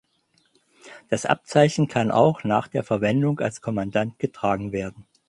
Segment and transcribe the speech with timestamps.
[1.09, 5.05] Das Abzeichen kann auch nach der Verwendung als Kommandant getragen werden.